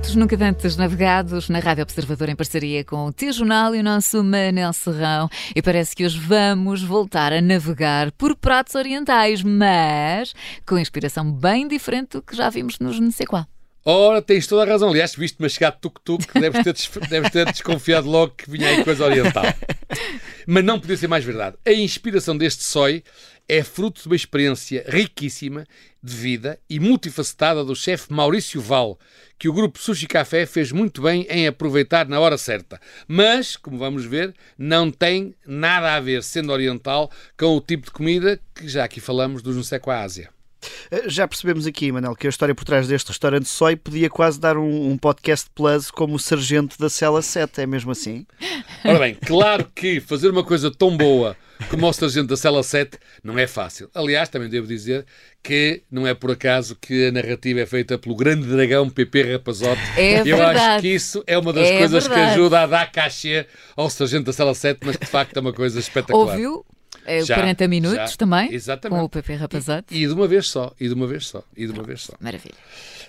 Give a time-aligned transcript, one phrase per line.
[0.00, 3.82] pratos nunca antes navegados na Rádio Observador em parceria com o Tio Jornal e o
[3.82, 5.28] nosso Manel Serrão.
[5.54, 10.34] E parece que hoje vamos voltar a navegar por pratos orientais, mas
[10.66, 13.46] com inspiração bem diferente do que já vimos nos não sei qual.
[13.84, 14.88] Ora, tens toda a razão.
[14.88, 16.74] Aliás, viste-me a chegar tuk-tuk, deves ter,
[17.08, 19.44] deves ter desconfiado logo que vinha aí coisa oriental.
[20.52, 21.56] Mas não podia ser mais verdade.
[21.64, 23.04] A inspiração deste sói
[23.48, 25.64] é fruto de uma experiência riquíssima
[26.02, 28.98] de vida e multifacetada do chefe Maurício Val,
[29.38, 32.80] que o grupo Sushi Café fez muito bem em aproveitar na hora certa.
[33.06, 37.92] Mas, como vamos ver, não tem nada a ver, sendo oriental, com o tipo de
[37.92, 40.30] comida que já aqui falamos dos Nseco à Ásia.
[40.90, 44.38] Eh, já percebemos aqui, Manel, que a história por trás deste restaurante Soy podia quase
[44.38, 48.26] dar um, um, podcast plus como o Sargento da Cela 7, é mesmo assim?
[48.84, 51.36] Ora bem, claro que fazer uma coisa tão boa
[51.68, 53.90] como o Sargento da Cela 7 não é fácil.
[53.94, 55.04] Aliás, também devo dizer
[55.42, 59.80] que não é por acaso que a narrativa é feita pelo grande dragão PP Rapazote.
[59.96, 60.58] É Eu verdade.
[60.58, 62.28] acho que isso é uma das É coisas verdade.
[62.28, 65.40] que ajuda a dar cachê ao Sargento da Cela 7, mas que de facto é
[65.40, 66.32] uma coisa espetacular.
[66.34, 66.64] Ouviu?
[67.04, 68.16] É, Já, 40 minutos já.
[68.16, 68.98] também, Exatamente.
[68.98, 69.94] com o PP Rapazote.
[69.94, 72.12] E de uma vez só, e de uma vez só, e de uma vez só.
[72.20, 72.54] Maravilha.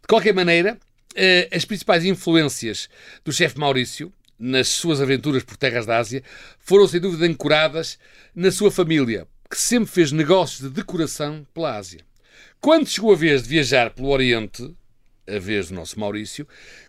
[0.00, 0.78] De qualquer maneira,
[1.14, 2.88] eh, as principais influências
[3.24, 6.22] do chefe Maurício nas suas aventuras por terras da Ásia
[6.58, 7.98] foram sem dúvida ancoradas
[8.34, 12.00] na sua família, que sempre fez negócios de decoração pela Ásia.
[12.60, 14.74] Quando chegou a vez de viajar pelo Oriente,
[15.26, 16.46] a vez do nosso Maurício,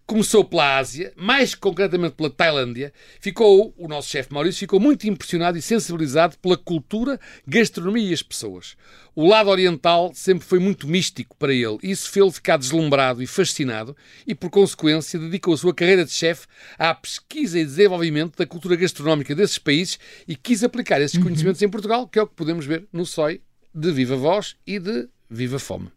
[0.10, 5.56] começou pela Ásia, mais concretamente pela Tailândia, ficou, o nosso chefe Maurício ficou muito impressionado
[5.56, 8.76] e sensibilizado pela cultura, gastronomia e as pessoas.
[9.16, 13.28] O lado oriental sempre foi muito místico para ele, e isso fez-lo ficar deslumbrado e
[13.28, 16.48] fascinado, e por consequência dedicou a sua carreira de chefe
[16.80, 21.70] à pesquisa e desenvolvimento da cultura gastronómica desses países e quis aplicar esses conhecimentos em
[21.70, 23.44] Portugal, que é o que podemos ver no SOI
[23.76, 25.90] de Viva Voz e de Viva Fome.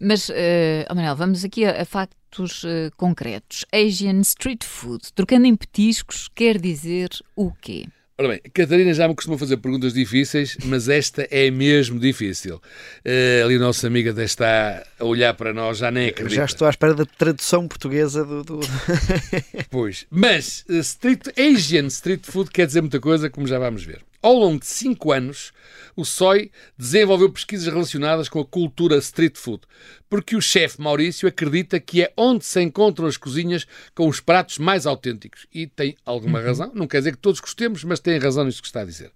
[0.00, 3.64] Mas, eh, oh Manel, vamos aqui a, a factos eh, concretos.
[3.72, 7.86] Asian Street Food, trocando em petiscos, quer dizer o quê?
[8.20, 12.60] Ora bem, a Catarina já me costuma fazer perguntas difíceis, mas esta é mesmo difícil.
[13.04, 16.34] Eh, ali a nossa amiga até está a olhar para nós, já nem acredita.
[16.34, 18.42] Já estou à espera da tradução portuguesa do.
[18.42, 18.60] do...
[19.70, 20.04] Pois.
[20.10, 24.07] Mas eh, street, Asian Street Food quer dizer muita coisa, como já vamos ver.
[24.20, 25.52] Ao longo de cinco anos,
[25.94, 29.62] o SOI desenvolveu pesquisas relacionadas com a cultura street food,
[30.10, 33.64] porque o chefe Maurício acredita que é onde se encontram as cozinhas
[33.94, 35.46] com os pratos mais autênticos.
[35.54, 38.66] E tem alguma razão, não quer dizer que todos gostemos, mas tem razão nisto que
[38.66, 39.12] está a dizer.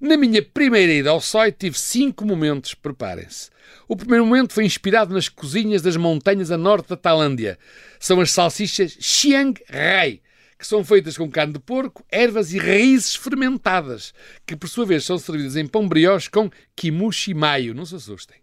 [0.00, 3.50] Na minha primeira ida ao SOI tive cinco momentos, preparem-se.
[3.88, 7.58] O primeiro momento foi inspirado nas cozinhas das montanhas a norte da Tailândia.
[7.98, 10.20] São as salsichas Chiang Rai,
[10.58, 14.14] que são feitas com carne de porco, ervas e raízes fermentadas,
[14.46, 17.74] que por sua vez são servidas em pão brioche com kimushi mayo.
[17.74, 18.36] Não se assustem.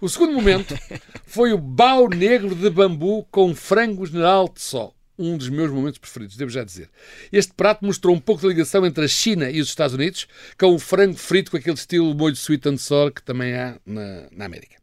[0.00, 0.74] O segundo momento
[1.24, 4.94] foi o bao negro de bambu com frango general de sol.
[5.18, 6.88] Um dos meus momentos preferidos, devo já dizer.
[7.30, 10.26] Este prato mostrou um pouco da ligação entre a China e os Estados Unidos,
[10.58, 14.28] com o frango frito com aquele estilo molho sweet and sour que também há na,
[14.32, 14.76] na América.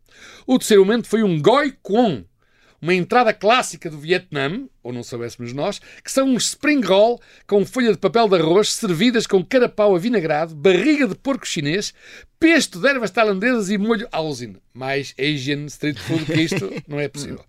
[0.45, 2.23] O terceiro momento foi um goi kwon,
[2.81, 7.65] uma entrada clássica do Vietnã, ou não soubéssemos nós, que são uns spring roll com
[7.65, 11.93] folha de papel de arroz servidas com carapau avinagrado, barriga de porco chinês,
[12.39, 14.57] pesto de ervas tailandesas e molho Ausin.
[14.73, 17.43] Mais Asian street food que isto não é possível.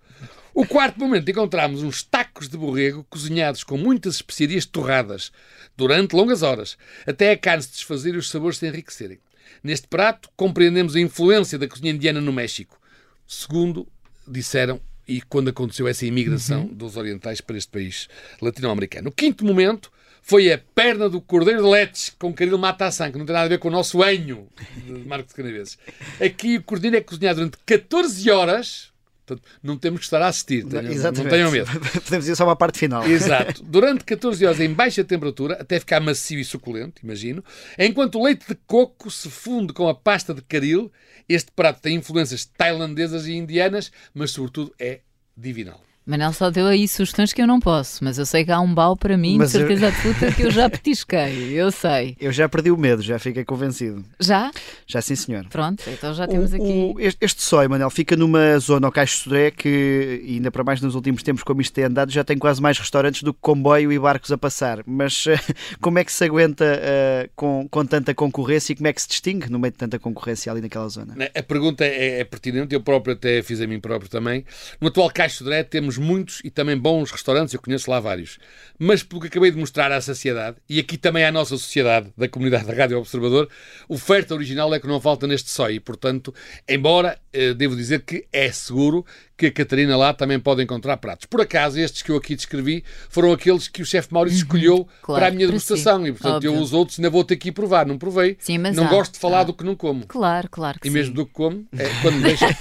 [0.55, 5.31] O quarto momento encontramos uns tacos de borrego cozinhados com muitas especiarias torradas
[5.77, 9.21] durante longas horas, até a carne se desfazer e os sabores se enriquecerem.
[9.63, 12.81] Neste prato compreendemos a influência da cozinha indiana no México,
[13.27, 13.87] segundo
[14.27, 18.09] disseram e quando aconteceu essa imigração dos orientais para este país
[18.41, 19.09] latino-americano.
[19.09, 23.25] O quinto momento foi a perna do cordeiro de letes com caril matação, que não
[23.25, 24.47] tem nada a ver com o nosso anho
[24.85, 25.79] de Marco de Canaveses.
[26.21, 28.88] Aqui o cordeiro é cozinhado durante 14 horas,
[29.29, 31.31] portanto, não temos que estar a assistir, tenham- não Exatamente.
[31.31, 31.71] tenham medo.
[32.05, 33.07] Podemos dizer só uma parte final.
[33.07, 33.63] Exato.
[33.69, 37.45] Durante 14 horas em baixa temperatura, até ficar macio e suculento, imagino,
[37.79, 40.91] enquanto o leite de coco se funde com a pasta de caril,
[41.29, 45.01] este prato tem influências tailandesas e indianas, mas sobretudo é
[45.37, 45.83] divinal.
[46.09, 48.73] Manel só deu aí sugestões que eu não posso, mas eu sei que há um
[48.73, 52.17] bal para mim, Mas de eu- certeza absoluta, que eu já petisquei, eu sei.
[52.19, 54.03] Eu já perdi o medo, já fiquei convencido.
[54.19, 54.51] Já?
[54.87, 55.45] Já sim, senhor.
[55.51, 56.93] Pronto, então já temos O- aqui.
[56.97, 60.65] o- este, este Manel, fica numa zona ao Caixo de Sodré que, e ainda para
[60.65, 63.41] mais nos últimos tempos, como isto tem andado, já tem quase mais restaurantes do que
[63.43, 64.83] comboio e barcos a passar.
[64.87, 65.39] Mas eh,
[65.81, 69.09] como é que se aguenta eh, com, com tanta concorrência e como é que se
[69.09, 71.15] distingue no meio de tanta concorrência ali naquela zona?
[71.35, 74.43] A pergunta é, é pertinente, eu próprio até fiz a mim próprio também.
[74.81, 78.39] No atual Caixo de Dré temos muitos e também bons restaurantes, eu conheço lá vários.
[78.79, 82.29] Mas pelo que acabei de mostrar à sociedade, e aqui também à nossa sociedade, da
[82.29, 83.49] comunidade da Rádio Observador,
[83.89, 85.75] oferta original é que não falta neste sói.
[85.75, 86.35] E, portanto,
[86.69, 89.05] embora eh, devo dizer que é seguro
[89.39, 91.27] que a Catarina lá também pode encontrar pratos.
[91.27, 94.89] Por acaso, estes que eu aqui descrevi foram aqueles que o chefe Maurício uhum, escolheu
[95.01, 96.03] claro, para a minha degustação.
[96.03, 96.09] Si.
[96.09, 96.55] E, portanto, Óbvio.
[96.55, 97.87] eu os outros ainda vou ter que ir provar.
[97.87, 98.37] Não provei.
[98.41, 99.45] Sim, mas não há, gosto de falar há.
[99.45, 100.05] do que não como.
[100.09, 100.99] Claro, claro que E sim.
[100.99, 102.47] mesmo do que como, é quando me deixa.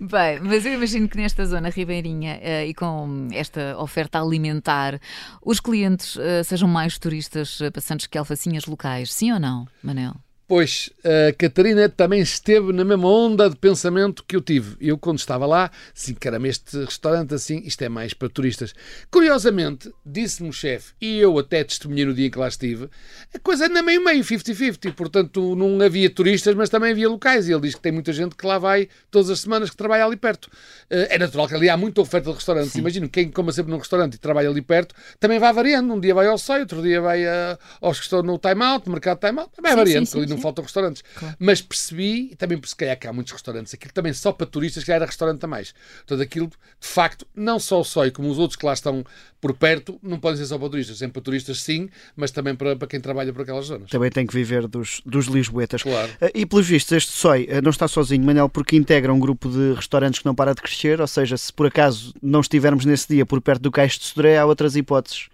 [0.00, 5.00] Bem, mas eu imagino que nesta zona ribeirinha uh, e com esta oferta alimentar,
[5.44, 10.14] os clientes uh, sejam mais turistas uh, passantes que alfacinhas locais, sim ou não, Manel?
[10.46, 14.76] Pois, a Catarina também esteve na mesma onda de pensamento que eu tive.
[14.78, 18.74] Eu, quando estava lá, assim, caramba, este restaurante assim, isto é mais para turistas.
[19.10, 22.90] Curiosamente, disse-me o chefe, e eu até testemunhei no dia em que lá estive,
[23.34, 24.92] a coisa anda meio-meio, 50-50.
[24.92, 27.48] Portanto, não havia turistas, mas também havia locais.
[27.48, 30.04] E ele diz que tem muita gente que lá vai todas as semanas, que trabalha
[30.04, 30.50] ali perto.
[30.90, 32.74] É natural que ali há muita oferta de restaurantes.
[32.74, 35.94] Imagino, quem coma sempre num restaurante e trabalha ali perto, também vai variando.
[35.94, 38.86] Um dia vai ao Sei, outro dia vai a, aos que estão no Time Out,
[38.86, 41.02] no mercado Time Out, vai Sim, variando, sim, não faltam restaurantes.
[41.14, 41.36] Claro.
[41.38, 44.84] Mas percebi, e também se calhar que há muitos restaurantes, aquilo também só para turistas,
[44.84, 45.74] que era restaurante a mais.
[45.98, 49.04] Portanto, aquilo, de facto, não só o Soi, como os outros que lá estão
[49.40, 50.98] por perto, não podem ser só para turistas.
[50.98, 53.90] Sempre para turistas, sim, mas também para, para quem trabalha por aquelas zonas.
[53.90, 55.82] Também tem que viver dos, dos lisboetas.
[55.82, 56.10] Claro.
[56.20, 59.48] Uh, E pelos vistos, este SOI uh, não está sozinho, Manel, porque integra um grupo
[59.48, 63.08] de restaurantes que não para de crescer, ou seja, se por acaso não estivermos nesse
[63.08, 65.28] dia por perto do Caixo de Sodré, há outras hipóteses.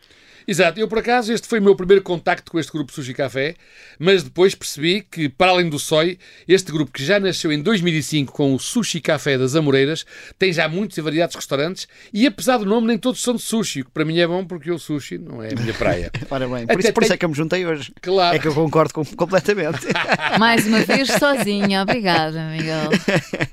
[0.47, 3.55] Exato, eu por acaso este foi o meu primeiro contacto com este grupo Sushi Café,
[3.99, 8.33] mas depois percebi que, para além do SOI, este grupo que já nasceu em 2005
[8.33, 10.05] com o Sushi Café das Amoreiras,
[10.39, 13.83] tem já muitos e variados restaurantes e, apesar do nome, nem todos são de sushi,
[13.83, 16.11] o que para mim é bom porque o sushi não é a minha praia.
[16.31, 17.93] Ora bem, por, Até isso, por isso tem- é que eu me juntei hoje.
[18.01, 18.37] Claro.
[18.37, 19.81] É que eu concordo com, completamente.
[20.39, 22.91] Mais uma vez sozinha, obrigada, Miguel.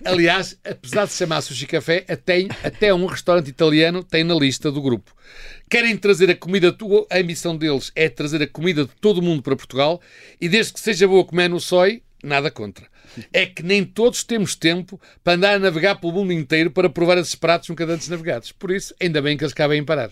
[0.06, 4.72] Aliás, apesar de se chamar Sushi Café, até, até um restaurante italiano tem na lista
[4.72, 5.12] do grupo.
[5.69, 9.21] Querem trazer a comida, tua- a missão deles é trazer a comida de todo o
[9.21, 9.99] mundo para Portugal
[10.39, 12.85] e desde que seja boa comer no SOI, nada contra.
[13.33, 17.17] É que nem todos temos tempo para andar a navegar pelo mundo inteiro para provar
[17.17, 18.51] esses pratos nunca antes navegados.
[18.51, 20.11] Por isso, ainda bem que eles cabem em parar.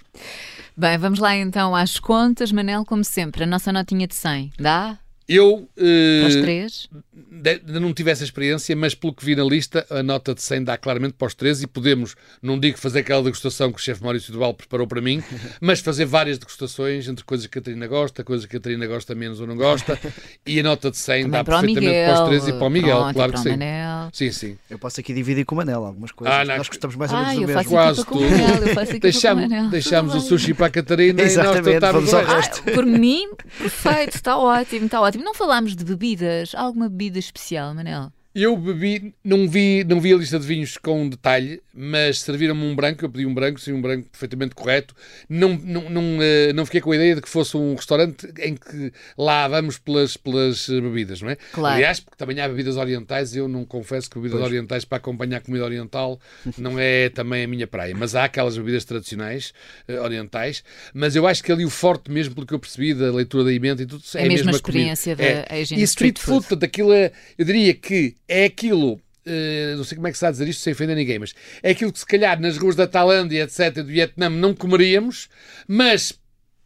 [0.76, 2.52] Bem, vamos lá então às contas.
[2.52, 4.54] Manel, como sempre, a nossa notinha de 100.
[4.60, 4.98] Dá?
[5.28, 6.90] Eu Para os três?
[7.32, 10.42] de- ainda não tive essa experiência, mas pelo que vi na lista, a nota de
[10.42, 13.82] 100 dá claramente para os 13 e podemos, não digo fazer aquela degustação que o
[13.82, 15.24] chefe Maurício Duval preparou para mim,
[15.60, 19.16] mas fazer várias degustações entre coisas que a Catarina gosta, coisas que a Catarina gosta
[19.16, 20.00] menos ou não gosta,
[20.46, 22.14] e a nota de 100 Também dá para perfeitamente Miguel.
[22.14, 23.50] para os 13 e para o Miguel, Pronto, claro que para o sim.
[23.50, 24.10] Manel.
[24.14, 24.58] Sim, sim.
[24.70, 26.36] Eu posso aqui dividir com o Manel algumas coisas.
[26.38, 26.58] Ah, não.
[26.58, 27.64] Nós gostamos mais ou menos Ah, do eu mesmo.
[27.64, 28.32] faço Quase equipa com o tudo.
[28.32, 29.70] Manel, eu faço equipa com o Deixamos, Manel.
[29.70, 32.64] deixamos o sushi para a Catarina e nós vamos o resto.
[32.68, 33.28] Ah, por mim,
[33.58, 35.15] perfeito, está ótimo, está ótimo.
[35.18, 36.54] Não falámos de bebidas.
[36.56, 38.12] Alguma bebida especial, Manel?
[38.38, 42.76] Eu bebi, não vi, não vi a lista de vinhos com detalhe, mas serviram-me um
[42.76, 44.94] branco, eu pedi um branco, sim, um branco perfeitamente correto.
[45.30, 48.56] Não, não, não, eh, não fiquei com a ideia de que fosse um restaurante em
[48.56, 51.38] que lá vamos pelas, pelas eh, bebidas, não é?
[51.54, 51.76] Claro.
[51.76, 54.52] Aliás, porque também há bebidas orientais, eu não confesso que bebidas Pois.
[54.52, 56.20] orientais para acompanhar comida oriental
[56.58, 59.54] não é também a minha praia, mas há aquelas bebidas tradicionais
[59.88, 60.62] eh, orientais,
[60.94, 63.54] mas eu acho que ali o forte mesmo, pelo que eu percebi da leitura da
[63.54, 64.56] emenda e tudo, É é, a mesmo comida.
[64.58, 65.46] experiência da É.
[65.62, 66.26] Asian E Street street Food.
[66.36, 70.18] food, portanto, aquilo é, eu diria que é aquilo, eh, não sei como é que
[70.18, 72.58] se está a dizer isto sem ofender ninguém, mas é aquilo que se calhar nas
[72.58, 75.30] ruas da Tailândia, etc., do Vietnã, não comeríamos,
[75.68, 76.14] mas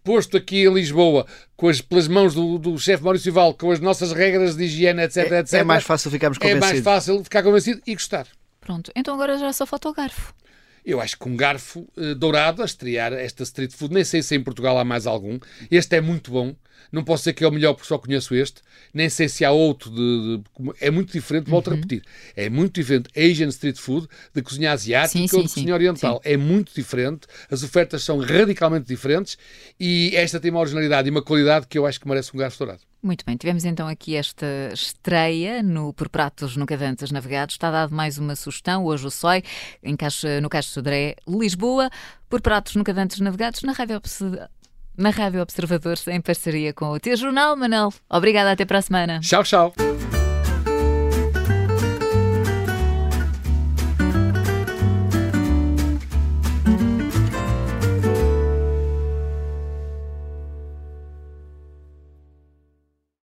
[0.03, 1.25] posto aqui em Lisboa,
[1.55, 5.03] com as, pelas mãos do, do chefe Maurício Val, com as nossas regras de higiene,
[5.03, 6.83] etc., É, etc., é mais fácil ficarmos é mais convencidos.
[6.83, 8.27] fácil ficar convencido e gostar.
[8.61, 10.33] Pronto, então agora já só falta o garfo.
[10.85, 14.35] Eu acho que um garfo eh, dourado a estrear esta street food, nem sei se
[14.35, 15.39] em Portugal há mais algum.
[15.69, 16.55] Este é muito bom.
[16.91, 18.61] Não posso dizer que é o melhor porque só conheço este.
[18.93, 19.91] Nem sei se há outro.
[19.91, 20.43] De, de-
[20.81, 21.73] é muito diferente, volto Uhum.
[21.73, 22.03] a repetir.
[22.35, 25.53] É muito diferente Asian street food de cozinha asiática Sim, ou sim, de sim.
[25.55, 26.21] cozinha oriental.
[26.23, 27.27] É muito diferente.
[27.51, 29.37] As ofertas são radicalmente diferentes
[29.79, 32.57] e esta tem uma originalidade e uma qualidade que eu acho que merece um garfo
[32.57, 32.81] dourado.
[33.01, 37.55] Muito bem, tivemos então aqui esta estreia no Por Pratos Nunca Dantes Navegados.
[37.55, 39.41] Está dado mais uma sugestão, hoje o SOI,
[39.81, 41.89] em Caixa, no Caixa de Sodré, Lisboa,
[42.29, 44.01] Por Pratos Nunca Dantes Navegados, na Rádio,
[44.97, 47.55] na Rádio Observadores, em parceria com o T-Jornal.
[47.55, 49.21] Manel, obrigada, até para a semana.
[49.21, 49.88] Tchau, tchau.